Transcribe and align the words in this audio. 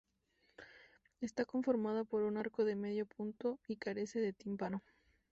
Está 1.19 1.45
conformada 1.45 2.03
por 2.05 2.23
un 2.23 2.35
arco 2.35 2.65
de 2.65 2.75
medio 2.75 3.05
punto 3.05 3.59
y 3.67 3.75
carece 3.75 4.19
de 4.19 4.33
tímpano. 4.33 4.81